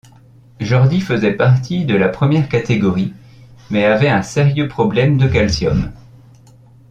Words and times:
Jordi 0.59 0.99
faisait 0.99 1.35
partie 1.35 1.85
de 1.85 1.93
la 1.95 2.09
première 2.09 2.49
catégorie, 2.49 3.13
mais 3.69 3.85
avait 3.85 4.09
un 4.09 4.23
sérieux 4.23 4.67
problème 4.67 5.19
de 5.19 5.27
calcium. 5.27 5.91